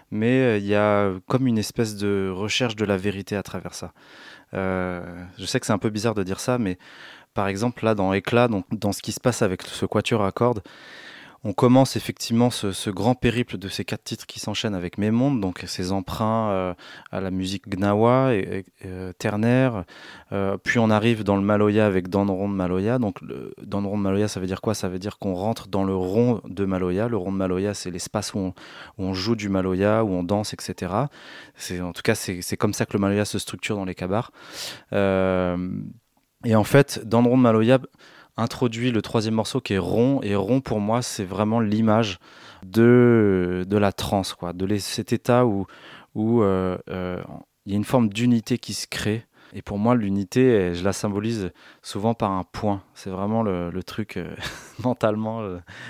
Mais 0.10 0.40
euh, 0.40 0.58
il 0.58 0.66
y 0.66 0.74
a 0.74 1.12
comme 1.28 1.46
une 1.46 1.60
espèce 1.60 1.98
de 1.98 2.32
recherche 2.34 2.76
de 2.76 2.84
la 2.84 2.98
vérité 2.98 3.36
à 3.36 3.44
travers 3.44 3.76
ça. 3.76 3.94
Euh, 4.56 5.04
je 5.38 5.46
sais 5.46 5.60
que 5.60 5.68
c'est 5.68 5.74
un 5.74 5.78
peu 5.78 5.92
bizarre 5.92 6.16
de 6.16 6.24
dire 6.24 6.40
ça, 6.40 6.58
mais 6.58 6.80
par 7.36 7.48
exemple 7.48 7.86
là 7.86 7.94
dans 7.94 8.12
Éclat, 8.12 8.48
donc 8.48 8.66
dans 8.72 8.92
ce 8.92 9.04
qui 9.04 9.12
se 9.12 9.20
passe 9.20 9.44
avec 9.44 9.62
ce 9.62 9.86
quatuor 9.86 10.26
à 10.26 10.32
cordes, 10.32 10.64
on 11.46 11.52
commence 11.52 11.98
effectivement 11.98 12.50
ce, 12.50 12.90
grand 12.90 13.16
périple 13.16 13.58
de 13.58 13.68
ces 13.68 13.84
quatre 13.84 14.04
titres 14.04 14.26
qui 14.26 14.40
s'enchaînent 14.40 14.76
avec 14.76 14.98
Mes 14.98 15.12
Mondes, 15.12 15.42
donc 15.42 15.62
ces 15.68 15.92
emprunts 15.92 16.50
euh, 16.52 16.74
à 17.12 17.20
la 17.20 17.32
musique 17.32 17.68
gnawa 17.68 18.34
et, 18.34 18.64
euh, 18.86 19.12
ternaire. 19.14 19.84
Euh, 20.32 20.58
puis 20.58 20.80
on 20.80 20.90
arrive 20.90 21.26
dans 21.26 21.36
le 21.36 21.42
Maloya 21.42 21.86
avec 21.86 22.08
Danron 22.08 22.48
de 22.48 22.54
Maloya. 22.54 22.98
Donc 22.98 23.20
le, 23.22 23.54
Danron 23.62 23.98
de 23.98 24.04
Maloya, 24.04 24.30
ça 24.30 24.40
veut 24.40 24.48
dire 24.48 24.62
quoi? 24.62 24.74
Ça 24.74 24.88
veut 24.88 25.00
dire 25.00 25.20
qu'on 25.20 25.34
rentre 25.34 25.68
dans 25.68 25.84
le 25.84 25.96
rond 25.96 26.40
de 26.48 26.64
Maloya. 26.64 27.10
Le 27.10 27.18
rond 27.18 27.34
de 27.34 27.38
Maloya, 27.38 27.74
c'est 27.74 27.92
l'espace 27.92 28.34
où, 28.34 28.54
on, 28.98 29.14
joue 29.14 29.36
du 29.36 29.50
Maloya, 29.50 30.06
où 30.06 30.12
on 30.12 30.24
danse, 30.24 30.54
etc. 30.54 30.94
En 31.82 31.92
tout 31.92 32.02
cas, 32.04 32.16
c'est 32.16 32.58
comme 32.58 32.74
ça 32.74 32.86
que 32.86 32.94
le 32.94 33.00
Maloya 33.00 33.26
se 33.26 33.38
structure 33.38 33.76
dans 33.76 33.86
les 33.86 33.96
cabars. 33.96 34.32
et 34.94 36.56
en 36.56 36.64
fait, 36.64 37.02
dans 37.06 37.22
le 37.22 37.28
rond 37.28 37.38
de 37.38 37.44
Maloya, 37.44 37.80
introduit 38.38 38.92
le 38.92 39.02
troisième 39.02 39.36
morceau 39.36 39.62
qui 39.62 39.74
est 39.74 39.80
rond. 39.80 40.20
Et 40.24 40.36
rond, 40.36 40.62
pour 40.62 40.80
moi, 40.80 41.02
c'est 41.02 41.26
vraiment 41.26 41.60
l'image 41.60 42.20
de, 42.66 43.66
de 43.68 43.78
la 43.78 43.92
transe, 43.92 44.34
quoi, 44.34 44.54
de 44.54 44.78
cet 44.78 45.14
état 45.14 45.46
où, 45.46 45.66
où 46.16 46.42
euh, 46.42 46.78
euh, 46.90 47.22
il 47.66 47.72
y 47.72 47.76
a 47.76 47.78
une 47.78 47.84
forme 47.84 48.10
d'unité 48.10 48.58
qui 48.58 48.74
se 48.74 48.88
crée. 48.88 49.26
Et 49.56 49.62
pour 49.62 49.78
moi, 49.78 49.94
l'unité, 49.94 50.74
je 50.74 50.84
la 50.84 50.94
symbolise 50.94 51.52
souvent 51.84 52.16
par 52.16 52.32
un 52.32 52.44
point. 52.44 52.82
C'est 52.96 53.12
vraiment 53.12 53.44
le, 53.44 53.84
truc 53.84 54.18
euh, 54.18 54.36
mentalement, 54.84 55.48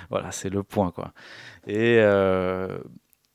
voilà, 0.10 0.32
c'est 0.32 0.50
le 0.50 0.64
point, 0.64 0.92
quoi. 0.92 1.14
Et, 1.66 2.00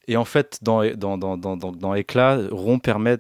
et 0.07 0.17
en 0.17 0.25
fait, 0.25 0.59
dans, 0.63 0.83
dans, 0.97 1.17
dans, 1.17 1.57
dans, 1.57 1.95
Éclat, 1.95 2.41
rond 2.51 2.79
permet 2.79 3.19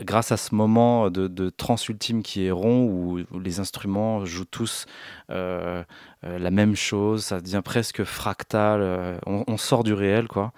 grâce 0.00 0.32
à 0.32 0.36
ce 0.36 0.54
moment 0.54 1.10
de, 1.10 1.28
de 1.28 1.50
trans 1.50 1.76
qui 2.22 2.46
est 2.46 2.50
rond, 2.50 2.84
où, 2.84 3.18
les 3.38 3.60
instruments 3.60 4.24
jouent 4.24 4.44
tous 4.44 4.86
euh, 5.30 5.82
euh, 6.24 6.38
la 6.38 6.50
même 6.50 6.74
chose, 6.74 7.24
ça 7.24 7.40
devient 7.40 7.62
presque 7.64 8.04
fractal, 8.04 8.80
euh, 8.82 9.18
on, 9.26 9.56
sort 9.56 9.84
du 9.84 9.92
réel, 9.92 10.28
quoi. 10.28 10.52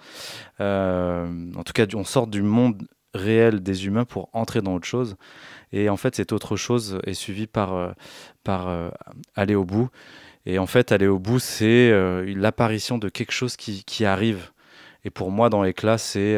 en 0.59 1.63
tout 1.65 1.73
cas, 1.73 1.85
on 1.93 2.03
sort 2.03 2.27
du 2.27 2.41
monde 2.41 2.87
réel 3.13 3.61
des 3.61 3.85
humains 3.85 4.05
pour 4.05 4.29
entrer 4.33 4.61
dans 4.61 4.75
autre 4.75 4.87
chose. 4.87 5.15
Et 5.73 5.89
en 5.89 5.97
fait, 5.97 6.15
cette 6.15 6.31
autre 6.31 6.55
chose 6.55 6.99
est 7.05 7.13
suivie 7.13 7.47
par, 7.47 7.93
par 8.43 8.91
aller 9.35 9.55
au 9.55 9.65
bout. 9.65 9.89
Et 10.45 10.59
en 10.59 10.67
fait, 10.67 10.91
aller 10.91 11.07
au 11.07 11.19
bout, 11.19 11.39
c'est 11.39 11.91
l'apparition 12.25 12.97
de 12.97 13.09
quelque 13.09 13.33
chose 13.33 13.57
qui, 13.57 13.83
qui 13.83 14.05
arrive 14.05 14.51
et 15.07 15.09
pour 15.09 15.31
moi, 15.31 15.49
dans 15.49 15.63
Éclat, 15.63 15.97
c'est. 15.97 16.35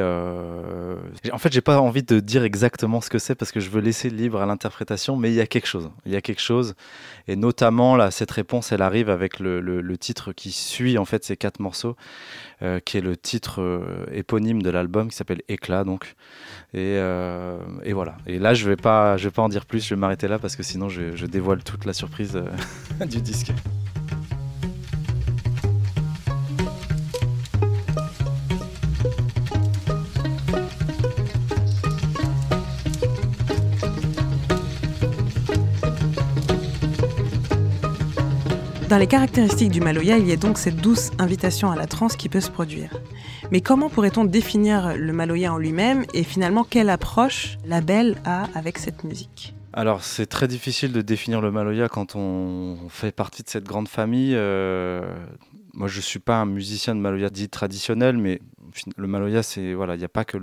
En 1.32 1.38
fait, 1.38 1.52
j'ai 1.52 1.62
pas 1.62 1.80
envie 1.80 2.04
de 2.04 2.20
dire 2.20 2.44
exactement 2.44 3.02
ce 3.02 3.10
que 3.10 3.20
c'est 3.20 3.36
parce 3.36 3.52
que 3.52 3.60
je 3.60 3.70
veux 3.70 3.82
laisser 3.82 4.10
libre 4.10 4.42
à 4.42 4.46
l'interprétation, 4.46 5.16
mais 5.16 5.30
il 5.30 5.36
y 5.36 5.42
a 5.42 5.48
quelque 5.48 5.68
chose. 5.68 5.90
Il 6.06 6.12
y 6.12 6.16
a 6.16 6.22
quelque 6.22 6.42
chose. 6.42 6.76
Et 7.28 7.36
notamment, 7.36 7.96
là, 7.96 8.12
cette 8.12 8.32
réponse, 8.32 8.72
elle 8.72 8.82
arrive 8.82 9.10
avec 9.10 9.40
le, 9.40 9.60
le, 9.60 9.98
titre 9.98 10.32
qui 10.32 10.52
suit 10.52 10.98
en 10.98 11.06
fait 11.06 11.24
ces 11.24 11.38
quatre 11.38 11.60
morceaux, 11.60 11.96
euh, 12.62 12.80
qui 12.80 12.98
est 12.98 13.02
le 13.02 13.18
titre 13.18 13.62
euh, 13.62 14.06
éponyme 14.12 14.62
de 14.62 14.70
l'album 14.70 15.10
qui 15.10 15.16
s'appelle 15.16 15.42
Éclat, 15.48 15.84
donc. 15.84 16.16
Et, 16.74 16.96
euh, 16.98 17.58
et, 17.84 17.94
voilà. 17.94 18.18
Et 18.26 18.40
là, 18.40 18.54
je 18.54 18.68
vais 18.68 18.78
pas, 18.78 19.18
je 19.18 19.26
vais 19.26 19.34
pas 19.34 19.42
en 19.42 19.50
dire 19.50 19.66
plus. 19.66 19.86
Je 19.86 19.94
vais 19.94 20.00
m'arrêter 20.00 20.28
là 20.28 20.40
parce 20.40 20.56
que 20.56 20.64
sinon, 20.64 20.90
je, 20.90 21.26
dévoile 21.26 21.64
toute 21.64 21.86
la 21.86 21.94
surprise 21.94 22.42
du 23.06 23.22
disque. 23.22 23.52
Dans 38.90 38.98
les 38.98 39.06
caractéristiques 39.06 39.70
du 39.70 39.82
Maloya, 39.82 40.18
il 40.18 40.28
y 40.28 40.32
a 40.32 40.36
donc 40.36 40.58
cette 40.58 40.78
douce 40.78 41.12
invitation 41.20 41.70
à 41.70 41.76
la 41.76 41.86
transe 41.86 42.16
qui 42.16 42.28
peut 42.28 42.42
se 42.42 42.50
produire. 42.50 42.90
Mais 43.52 43.62
comment 43.62 43.88
pourrait-on 43.88 44.26
définir 44.26 44.98
le 44.98 45.14
Maloya 45.14 45.54
en 45.54 45.60
lui-même 45.60 46.06
et 46.16 46.24
finalement 46.24 46.64
quelle 46.64 46.90
approche 46.90 47.60
la 47.68 47.82
belle 47.82 48.16
a 48.26 48.46
avec 48.56 48.80
cette 48.80 49.04
musique? 49.04 49.54
Alors 49.74 50.04
c'est 50.04 50.26
très 50.26 50.48
difficile 50.48 50.92
de 50.92 51.02
définir 51.02 51.40
le 51.40 51.52
Maloya 51.52 51.88
quand 51.88 52.16
on 52.16 52.90
fait 52.90 53.12
partie 53.12 53.44
de 53.44 53.50
cette 53.50 53.66
grande 53.66 53.88
famille. 53.88 54.34
Euh, 54.36 55.02
moi 55.76 55.88
je 55.88 56.02
suis 56.02 56.18
pas 56.18 56.38
un 56.38 56.48
musicien 56.48 56.96
de 56.96 57.00
Maloya 57.00 57.30
dit 57.30 57.48
traditionnel, 57.48 58.18
mais 58.18 58.42
le 58.98 59.08
Maloya 59.08 59.44
c'est 59.44 59.74
voilà, 59.74 59.96
il 59.96 60.00
n'y 60.00 60.06
a 60.06 60.10
pas 60.10 60.26
que 60.26 60.38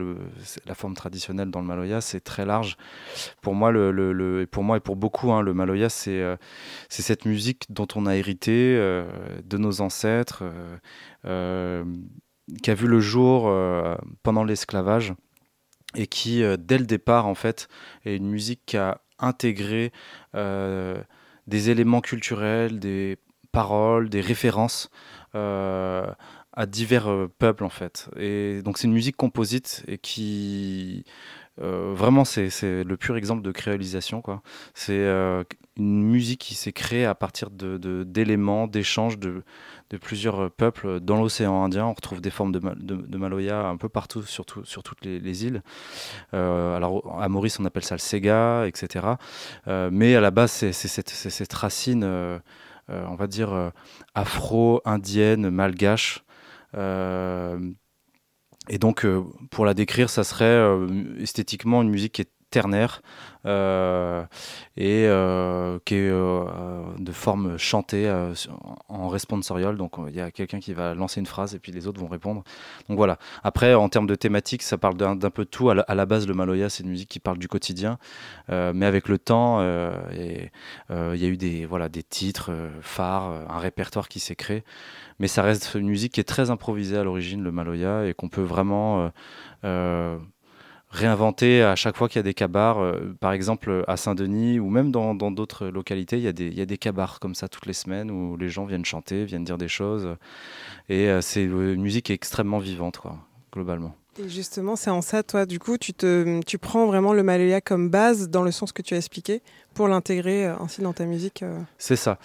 la 0.66 0.75
forme 0.75 0.95
traditionnelle 0.95 1.50
dans 1.50 1.61
le 1.61 1.66
Maloya, 1.66 2.00
c'est 2.00 2.21
très 2.21 2.45
large. 2.45 2.76
Pour 3.43 3.55
moi 3.55 3.71
le, 3.73 4.47
pour 4.50 4.64
moi 4.64 4.76
et 4.76 4.81
pour 4.81 4.97
beaucoup 4.97 5.33
hein, 5.33 5.43
le 5.43 5.55
Maloya 5.55 5.88
c'est 5.88 6.21
euh, 6.21 6.37
cette 6.88 7.25
musique 7.25 7.66
dont 7.71 7.88
on 7.95 8.07
a 8.07 8.16
hérité 8.16 8.76
euh, 8.76 9.07
de 9.45 9.59
nos 9.59 9.81
ancêtres, 9.81 10.45
qui 11.25 12.71
a 12.71 12.75
vu 12.75 12.87
le 12.87 13.00
jour 13.00 13.52
pendant 14.23 14.45
l'esclavage 14.45 15.14
et 15.97 16.07
qui, 16.07 16.43
dès 16.59 16.78
le 16.78 16.87
départ, 16.87 17.26
en 17.26 17.35
fait, 17.35 17.69
est 18.05 18.16
une 18.16 18.28
musique 18.28 18.61
qui 18.66 18.76
a 18.76 19.00
intégrer 19.19 19.93
euh, 20.35 21.02
des 21.47 21.71
éléments 21.71 22.00
culturels, 22.00 22.78
des 22.78 23.19
paroles, 23.52 24.09
des 24.09 24.21
références 24.21 24.90
euh, 25.35 26.07
à 26.57 26.67
divers 26.67 27.09
euh, 27.09 27.31
peuples 27.39 27.65
en 27.65 27.69
fait. 27.69 28.09
Et 28.17 28.63
donc 28.63 28.79
c'est 28.79 28.87
une 28.87 28.95
musique 28.95 29.17
composite 29.17 29.85
et 29.87 29.99
qui 29.99 31.05
vraiment, 31.59 32.27
c'est 32.27 32.51
le 32.63 32.97
pur 32.99 33.17
exemple 33.17 33.41
de 33.41 33.51
créolisation. 33.51 34.23
C'est 34.75 35.07
une 35.79 36.03
musique 36.03 36.41
qui 36.43 36.55
s'est 36.55 36.75
créée 36.75 37.07
à 37.07 37.15
partir 37.15 37.49
d'éléments, 37.51 38.67
de, 38.67 38.73
d'échanges 38.73 39.19
de, 39.19 39.43
de, 39.89 39.97
plusieurs 39.97 40.51
peuples 40.51 41.01
dans 41.01 41.17
l'océan 41.17 41.65
Indien. 41.65 41.87
On 41.87 41.95
retrouve 41.95 42.21
des 42.21 42.29
formes 42.29 42.53
de, 42.53 42.61
de, 42.61 43.17
maloya 43.17 43.69
un 43.69 43.79
peu 43.79 43.89
partout, 43.89 44.21
surtout 44.21 44.67
sur 44.67 44.83
toutes 44.83 45.03
les, 45.07 45.45
îles. 45.47 45.63
alors 46.35 47.19
à 47.19 47.27
Maurice, 47.31 47.59
on 47.59 47.65
appelle 47.65 47.85
ça 47.85 47.95
le 47.95 48.01
sega, 48.01 48.67
etc. 48.67 49.07
mais 49.67 50.15
à 50.15 50.21
la 50.21 50.31
base, 50.31 50.51
c'est 50.51 50.73
cette, 50.73 51.53
racine, 51.55 52.05
on 52.91 53.15
va 53.15 53.27
dire, 53.27 53.73
afro-indienne, 54.15 55.49
malgache. 55.49 56.25
Et 58.68 58.78
donc, 58.78 59.04
euh, 59.04 59.23
pour 59.50 59.64
la 59.64 59.75
décrire, 59.75 60.11
ça 60.11 60.25
serait 60.25 60.45
euh, 60.45 61.16
esthétiquement 61.18 61.83
une 61.83 61.90
musique 61.90 62.14
qui 62.14 62.23
est 62.23 62.30
ternaire 62.57 63.03
euh, 63.45 64.25
et 64.79 65.05
qui 65.85 65.95
est 65.95 66.11
de 66.11 67.13
forme 67.13 67.59
chantée 67.59 68.11
en 68.89 69.09
responsorial. 69.09 69.77
Donc 69.77 69.97
il 70.09 70.17
y 70.17 70.23
a 70.23 70.31
quelqu'un 70.31 70.59
qui 70.59 70.73
va 70.73 70.95
lancer 70.95 71.21
une 71.21 71.27
phrase 71.27 71.55
et 71.55 71.59
puis 71.59 71.71
les 71.71 71.87
autres 71.87 72.01
vont 72.01 72.09
répondre. 72.09 72.45
Donc 72.89 72.97
voilà. 72.97 73.19
Après, 73.45 73.75
en 73.75 73.91
termes 73.91 74.07
de 74.07 74.15
thématique, 74.15 74.63
ça 74.63 74.79
parle 74.79 74.97
d'un 74.97 75.31
peu 75.31 75.45
de 75.45 75.51
tout. 75.51 75.69
À 75.69 75.95
la, 75.95 76.07
base, 76.07 76.27
le 76.27 76.33
Maloya, 76.33 76.71
c'est 76.71 76.83
une 76.83 76.89
musique 76.89 77.11
qui 77.11 77.21
parle 77.21 77.37
du 77.37 77.47
quotidien, 77.47 77.99
mais 78.49 78.87
avec 78.87 79.09
le 79.09 79.19
temps, 79.19 79.61
il 80.13 80.51
y 80.91 81.25
a 81.25 81.29
eu 81.29 81.37
des, 81.37 81.67
voilà, 81.67 81.91
des 81.91 82.03
titres 82.03 82.53
phares, 82.81 83.35
un 83.51 83.59
répertoire 83.59 84.09
qui 84.09 84.19
s'est 84.19 84.37
créé 84.37 84.65
mais 85.19 85.29
ça 85.29 85.43
reste 85.43 85.75
une 85.75 85.89
musique 85.89 86.13
qui 86.13 86.21
est 86.21 86.25
très 86.25 86.51
improvisée 86.51 86.97
à 86.97 87.05
l'origine, 87.05 87.43
le 87.43 87.51
Maloya, 87.51 88.07
et 88.07 88.15
qu'on 88.15 88.29
peut 88.29 88.43
vraiment 88.43 89.01
euh, 89.01 89.09
euh, 89.65 90.19
réinventer 90.90 91.62
à 91.62 91.76
chaque 91.76 91.97
fois 91.97 92.09
qu'il 92.09 92.19
y 92.19 92.21
a 92.21 92.23
des 92.23 92.35
cabars. 92.35 92.78
Euh, 92.78 93.14
par 93.21 93.33
exemple, 93.33 93.85
à 93.87 93.97
Saint-Denis 93.97 94.59
ou 94.59 94.71
même 94.71 94.90
dans 94.90 95.14
d'autres 95.14 95.66
localités, 95.66 96.16
il 96.19 96.25
y, 96.25 96.28
a 96.28 96.33
des, 96.33 96.47
il 96.47 96.59
y, 96.59 96.61
a 96.61 96.66
des 96.66 96.78
cabars 96.78 97.21
comme 97.21 97.35
ça 97.35 97.49
toutes 97.49 97.66
les 97.66 97.73
semaines 97.73 98.11
où 98.11 98.37
les 98.37 98.49
gens 98.49 98.64
viennent 98.64 98.85
chanter, 98.85 99.25
viennent 99.25 99.45
dire 99.45 99.59
des 99.59 99.69
choses. 99.69 100.16
Et 100.88 101.11
c'est 101.21 101.45
une 101.45 101.83
musique 101.83 102.11
extrêmement 102.11 102.59
vivante, 102.59 102.99
quoi, 102.99 103.16
globalement. 103.52 103.95
Et 104.19 104.28
justement, 104.28 104.76
c'est 104.76 104.90
en 104.90 105.02
ça, 105.02 105.23
toi, 105.23 105.45
du 105.45 105.59
coup, 105.59 105.76
tu, 105.76 105.93
te, 105.93 106.40
tu 106.47 106.57
prends 106.57 106.87
vraiment 106.87 107.12
le 107.12 107.23
Maloya 107.23 107.61
comme 107.61 107.90
base 107.90 108.31
dans 108.31 108.43
le 108.43 108.50
sens 108.50 108.73
que 108.73 108.81
tu 108.81 108.95
as 108.95 108.97
expliqué 108.97 109.43
pour 109.75 109.88
l'intégrer 109.88 110.47
ainsi 110.47 110.81
dans 110.81 110.95
ta 110.95 111.05
musique 111.05 111.45
C'est 111.76 111.97
ça. 111.97 112.19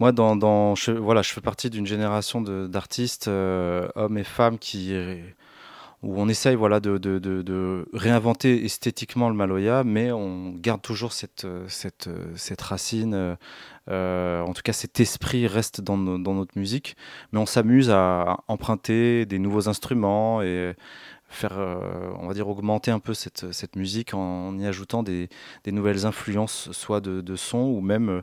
Moi, 0.00 0.12
dans, 0.12 0.76
je, 0.76 0.92
voilà, 0.92 1.22
je 1.22 1.32
fais 1.32 1.40
partie 1.40 1.70
d'une 1.70 1.86
génération 1.86 2.40
d'artistes, 2.40 3.26
euh, 3.26 3.88
hommes 3.96 4.16
et 4.16 4.24
femmes, 4.24 4.58
qui, 4.58 4.94
où 6.02 6.20
on 6.20 6.28
essaye 6.28 6.54
voilà, 6.54 6.78
de, 6.80 6.96
de, 6.98 7.18
de, 7.18 7.88
réinventer 7.92 8.64
esthétiquement 8.64 9.28
le 9.28 9.34
Maloya, 9.34 9.82
mais 9.84 10.12
on 10.12 10.50
garde 10.52 10.80
toujours 10.80 11.12
cette, 11.12 11.46
cette, 11.66 12.08
cette 12.36 12.62
racine, 12.62 13.36
euh, 13.90 14.40
en 14.42 14.52
tout 14.52 14.62
cas 14.62 14.72
cet 14.72 15.00
esprit 15.00 15.46
reste 15.46 15.80
dans, 15.80 15.98
dans 15.98 16.34
notre 16.34 16.56
musique, 16.58 16.96
mais 17.32 17.40
on 17.40 17.46
s'amuse 17.46 17.90
à 17.90 18.38
emprunter 18.46 19.26
des 19.26 19.38
nouveaux 19.38 19.68
instruments 19.68 20.40
et 20.42 20.74
faire, 21.28 21.58
euh, 21.58 22.10
on 22.18 22.26
va 22.26 22.34
dire, 22.34 22.48
augmenter 22.48 22.90
un 22.90 22.98
peu 22.98 23.14
cette, 23.14 23.52
cette 23.52 23.76
musique 23.76 24.14
en, 24.14 24.58
y 24.58 24.66
ajoutant 24.66 25.02
des, 25.02 25.28
des, 25.64 25.72
nouvelles 25.72 26.06
influences, 26.06 26.70
soit 26.72 27.00
de, 27.00 27.20
de 27.20 27.36
son 27.36 27.58
ou 27.58 27.80
même, 27.80 28.22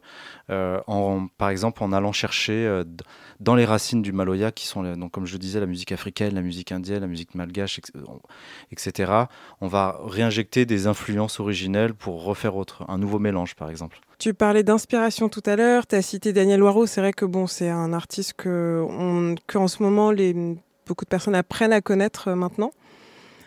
euh, 0.49 0.79
en, 0.87 1.27
par 1.37 1.49
exemple, 1.49 1.83
en 1.83 1.93
allant 1.93 2.11
chercher 2.11 2.65
euh, 2.65 2.83
dans 3.39 3.55
les 3.55 3.65
racines 3.65 4.01
du 4.01 4.11
Maloya, 4.11 4.51
qui 4.51 4.65
sont, 4.67 4.83
donc, 4.95 5.11
comme 5.11 5.25
je 5.25 5.37
disais, 5.37 5.59
la 5.59 5.65
musique 5.65 5.91
africaine, 5.91 6.33
la 6.33 6.41
musique 6.41 6.71
indienne, 6.71 7.01
la 7.01 7.07
musique 7.07 7.35
malgache, 7.35 7.79
etc. 8.71 9.11
On 9.61 9.67
va 9.67 9.99
réinjecter 10.03 10.65
des 10.65 10.87
influences 10.87 11.39
originelles 11.39 11.93
pour 11.93 12.23
refaire 12.23 12.55
autre, 12.55 12.85
un 12.87 12.97
nouveau 12.97 13.19
mélange, 13.19 13.55
par 13.55 13.69
exemple. 13.69 13.99
Tu 14.17 14.33
parlais 14.33 14.63
d'inspiration 14.63 15.29
tout 15.29 15.43
à 15.45 15.55
l'heure, 15.55 15.85
tu 15.85 15.95
as 15.95 16.01
cité 16.01 16.33
Daniel 16.33 16.63
Waro, 16.63 16.85
c'est 16.85 17.01
vrai 17.01 17.11
que 17.11 17.25
bon, 17.25 17.47
c'est 17.47 17.69
un 17.69 17.91
artiste 17.91 18.33
que, 18.33 19.35
que 19.45 19.57
en 19.57 19.67
ce 19.67 19.83
moment 19.83 20.09
les, 20.11 20.33
beaucoup 20.85 21.05
de 21.05 21.09
personnes 21.09 21.35
apprennent 21.35 21.73
à 21.73 21.81
connaître 21.81 22.31
maintenant. 22.31 22.71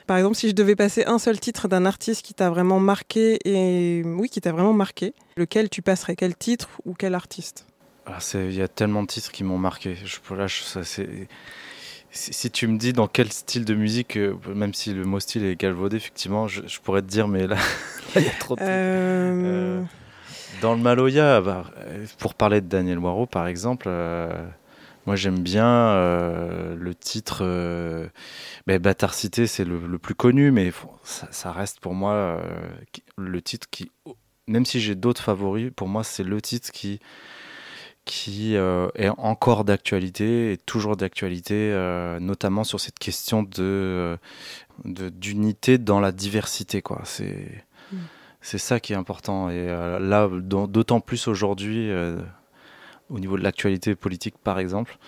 Par 0.08 0.16
exemple, 0.16 0.36
si 0.36 0.48
je 0.48 0.54
devais 0.54 0.74
passer 0.74 1.04
un 1.04 1.18
seul 1.18 1.38
titre 1.38 1.68
d'un 1.68 1.84
artiste 1.84 2.24
qui 2.24 2.32
t'a 2.32 2.48
vraiment 2.48 2.80
marqué, 2.80 3.38
et 3.44 4.02
oui, 4.06 4.30
qui 4.30 4.40
t'a 4.40 4.52
vraiment 4.52 4.72
marqué, 4.72 5.12
lequel 5.36 5.68
tu 5.68 5.82
passerais? 5.82 6.16
Quel 6.16 6.34
titre 6.34 6.70
ou 6.86 6.94
quel 6.94 7.14
artiste? 7.14 7.66
Ah, 8.06 8.16
Il 8.32 8.54
y 8.54 8.62
a 8.62 8.68
tellement 8.68 9.02
de 9.02 9.06
titres 9.06 9.30
qui 9.30 9.44
m'ont 9.44 9.58
marqué. 9.58 9.96
Je, 10.02 10.34
là, 10.34 10.46
ça, 10.48 10.80
si, 12.10 12.50
tu 12.50 12.68
me 12.68 12.78
dis 12.78 12.94
dans 12.94 13.06
quel 13.06 13.30
style 13.30 13.66
de 13.66 13.74
musique, 13.74 14.16
euh, 14.16 14.34
même 14.54 14.72
si 14.72 14.94
le 14.94 15.04
mot 15.04 15.20
style 15.20 15.44
est 15.44 15.60
galvaudé, 15.60 15.98
effectivement, 15.98 16.48
je, 16.48 16.62
pourrais 16.82 17.02
te 17.02 17.06
dire, 17.06 17.28
mais 17.28 17.46
là, 17.46 17.58
il 18.16 18.22
y 18.22 18.28
a 18.28 18.38
trop 18.40 18.56
de 18.56 18.62
euh... 18.62 18.64
euh. 18.64 19.82
dans 20.62 20.72
le 20.72 20.80
Maloya, 20.80 21.42
bah, 21.42 21.64
pour 22.16 22.32
parler 22.32 22.62
de 22.62 22.66
Daniel 22.66 22.98
Moirot, 22.98 23.26
par 23.26 23.46
exemple, 23.46 23.88
euh, 23.90 24.32
moi, 25.08 25.16
j'aime 25.16 25.40
bien 25.40 25.64
euh, 25.66 26.74
le 26.74 26.94
titre. 26.94 27.38
Euh, 27.40 28.08
ben, 28.66 28.78
Bâtard 28.78 29.14
Cité, 29.14 29.46
c'est 29.46 29.64
le, 29.64 29.98
plus 29.98 30.14
connu, 30.14 30.50
mais 30.50 30.70
ça, 31.02 31.50
reste 31.50 31.80
pour 31.80 31.94
moi 31.94 32.12
euh, 32.12 32.42
le 33.16 33.40
titre 33.40 33.68
qui, 33.70 33.90
même 34.48 34.66
si 34.66 34.80
j'ai 34.80 34.94
d'autres 34.94 35.22
favoris, 35.22 35.70
pour 35.74 35.88
moi, 35.88 36.04
c'est 36.04 36.24
le 36.24 36.42
titre 36.42 36.70
qui, 36.72 37.00
qui 38.04 38.54
est 38.54 39.10
encore 39.16 39.64
d'actualité 39.64 40.52
et 40.52 40.58
toujours 40.58 40.98
d'actualité, 40.98 41.72
notamment 42.20 42.62
sur 42.62 42.78
cette 42.78 42.98
question 42.98 43.42
de 43.42 44.18
d'unité 44.84 45.78
dans 45.78 46.00
la 46.00 46.12
diversité. 46.12 46.82
Quoi. 46.82 47.00
C'est, 47.04 47.64
mm. 47.92 47.96
c'est 48.42 48.58
ça 48.58 48.78
qui 48.78 48.92
est 48.92 48.96
important. 48.96 49.48
Et 49.48 49.68
là, 49.68 50.28
d'autant 50.28 51.00
plus 51.00 51.28
aujourd'hui 51.28 51.90
au 53.10 53.18
niveau 53.18 53.38
de 53.38 53.42
l'actualité 53.42 53.94
politique, 53.94 54.34
par 54.42 54.58
exemple. 54.58 54.98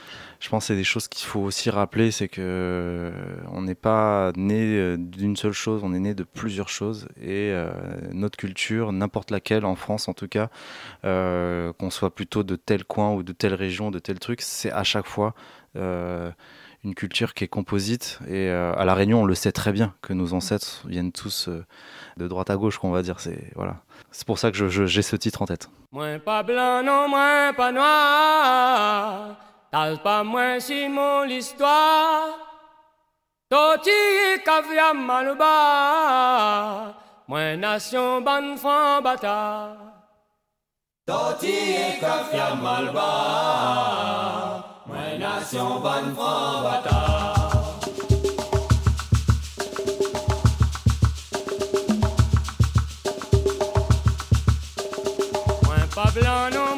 Je 0.40 0.48
pense 0.48 0.64
que 0.64 0.66
c'est 0.68 0.76
des 0.76 0.84
choses 0.84 1.06
qu'il 1.08 1.26
faut 1.26 1.40
aussi 1.40 1.68
rappeler, 1.68 2.10
c'est 2.10 2.28
que 2.28 2.40
euh, 2.40 3.12
on 3.52 3.62
n'est 3.62 3.74
pas 3.74 4.32
né 4.36 4.78
euh, 4.78 4.96
d'une 4.96 5.36
seule 5.36 5.52
chose, 5.52 5.82
on 5.84 5.92
est 5.92 5.98
né 5.98 6.14
de 6.14 6.24
plusieurs 6.24 6.68
choses. 6.68 7.08
Et 7.20 7.50
euh, 7.52 7.70
notre 8.12 8.38
culture, 8.38 8.92
n'importe 8.92 9.30
laquelle, 9.30 9.64
en 9.64 9.74
France 9.74 10.08
en 10.08 10.14
tout 10.14 10.28
cas, 10.28 10.48
qu'on 11.02 11.90
soit 11.90 12.14
plutôt 12.14 12.42
de 12.42 12.56
tel 12.56 12.84
coin 12.84 13.12
ou 13.12 13.22
de 13.22 13.32
telle 13.32 13.54
région, 13.54 13.90
de 13.90 13.98
tel 13.98 14.18
truc, 14.18 14.40
c'est 14.40 14.72
à 14.72 14.84
chaque 14.84 15.06
fois 15.06 15.34
une 16.84 16.94
culture 16.94 17.34
qui 17.34 17.44
est 17.44 17.48
composite. 17.48 18.18
Et 18.28 18.48
à 18.50 18.84
La 18.84 18.94
Réunion, 18.94 19.22
on 19.22 19.24
le 19.24 19.34
sait 19.34 19.52
très 19.52 19.72
bien, 19.72 19.94
que 20.02 20.12
nos 20.12 20.32
ancêtres 20.32 20.82
viennent 20.86 21.12
tous 21.12 21.48
de 22.16 22.28
droite 22.28 22.50
à 22.50 22.56
gauche, 22.56 22.78
qu'on 22.78 22.90
va 22.90 23.02
dire. 23.02 23.20
C'est 23.20 23.52
voilà. 23.54 23.76
C'est 24.10 24.26
pour 24.26 24.38
ça 24.38 24.50
que 24.50 24.68
j'ai 24.68 25.02
ce 25.02 25.16
titre 25.16 25.42
en 25.42 25.46
tête. 25.46 25.68
Moins 25.92 26.18
pas 26.18 26.42
blanc, 26.42 26.82
non, 26.82 27.08
moins 27.08 27.52
pas 27.52 27.72
noir. 27.72 29.36
T'as 29.70 29.96
pas 29.98 30.24
moins 30.24 30.58
si 30.58 30.88
mon 30.88 31.22
l'histoire. 31.22 32.38
Toti 33.48 33.90
caviar 34.44 34.94
malouba. 34.94 35.46
Moins 37.28 37.56
nation 37.56 38.20
ban 38.20 38.56
franc 38.56 39.02
bata. 39.02 39.76
Toti 41.06 41.98
caviar 42.00 42.56
malouba. 42.56 44.30
Nation 45.20 45.82
ban 45.82 46.14
franc 46.14 46.62
bata. 46.64 47.40
blanc, 56.14 56.54
non 56.54 56.69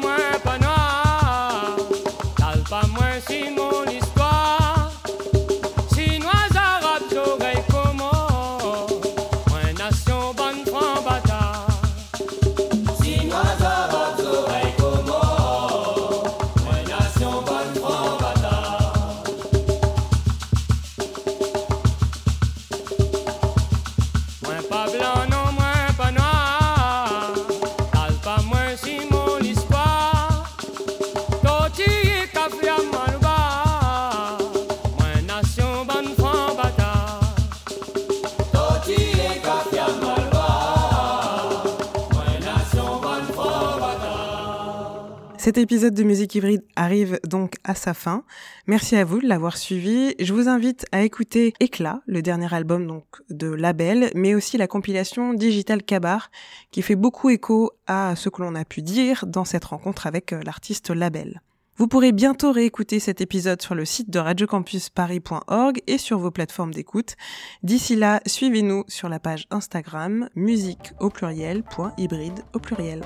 Cet 45.43 45.57
épisode 45.57 45.93
de 45.93 46.03
Musique 46.03 46.35
Hybride 46.35 46.63
arrive 46.77 47.19
donc 47.27 47.55
à 47.65 47.75
sa 47.75 47.93
fin. 47.93 48.23
Merci 48.65 48.95
à 48.95 49.03
vous 49.03 49.19
de 49.19 49.27
l'avoir 49.27 49.57
suivi. 49.57 50.15
Je 50.17 50.33
vous 50.33 50.47
invite 50.47 50.85
à 50.93 51.03
écouter 51.03 51.53
Éclat, 51.59 52.01
le 52.05 52.21
dernier 52.21 52.53
album 52.53 52.87
donc 52.87 53.03
de 53.29 53.47
Label, 53.47 54.09
mais 54.15 54.35
aussi 54.35 54.57
la 54.57 54.67
compilation 54.67 55.33
Digital 55.33 55.83
Cabar, 55.83 56.31
qui 56.71 56.81
fait 56.81 56.95
beaucoup 56.95 57.29
écho 57.29 57.71
à 57.87 58.15
ce 58.15 58.29
que 58.29 58.41
l'on 58.41 58.55
a 58.55 58.63
pu 58.63 58.81
dire 58.81 59.25
dans 59.27 59.43
cette 59.43 59.65
rencontre 59.65 60.07
avec 60.07 60.31
euh, 60.31 60.39
l'artiste 60.45 60.91
Label. 60.91 61.41
Vous 61.75 61.89
pourrez 61.89 62.13
bientôt 62.13 62.53
réécouter 62.53 63.01
cet 63.01 63.19
épisode 63.19 63.61
sur 63.61 63.75
le 63.75 63.83
site 63.83 64.09
de 64.09 64.19
radiocampusparis.org 64.19 65.81
et 65.87 65.97
sur 65.97 66.19
vos 66.19 66.31
plateformes 66.31 66.73
d'écoute. 66.73 67.17
D'ici 67.63 67.97
là, 67.97 68.21
suivez-nous 68.25 68.85
sur 68.87 69.09
la 69.09 69.19
page 69.19 69.47
Instagram 69.51 70.29
musique 70.37 70.93
au 71.01 71.09
pluriel, 71.09 71.63
point 71.63 71.91
hybride 71.97 72.45
au 72.53 72.59
pluriel. 72.59 73.01